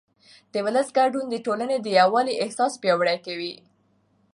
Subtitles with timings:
[0.53, 3.53] د ولس ګډون د ټولنې د یووالي احساس پیاوړی کوي